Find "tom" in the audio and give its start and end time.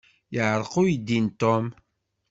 1.39-1.65